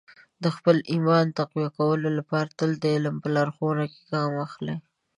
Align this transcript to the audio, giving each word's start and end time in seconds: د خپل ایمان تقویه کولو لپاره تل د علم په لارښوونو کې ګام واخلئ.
د 0.43 0.45
خپل 0.55 0.77
ایمان 0.93 1.25
تقویه 1.39 1.69
کولو 1.77 2.09
لپاره 2.19 2.49
تل 2.59 2.71
د 2.81 2.85
علم 2.95 3.15
په 3.23 3.27
لارښوونو 3.35 3.83
کې 3.91 4.01
ګام 4.11 4.29
واخلئ. 4.35 4.77